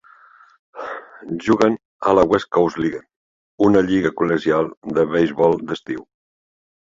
[1.47, 1.75] Juguen
[2.11, 3.01] a la West Coast League,
[3.67, 6.01] una lliga col·legial de beisbol d'estiu.